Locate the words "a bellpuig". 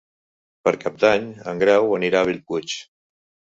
2.25-2.77